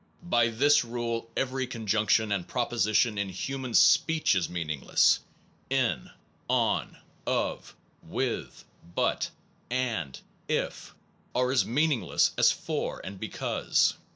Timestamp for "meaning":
4.49-4.81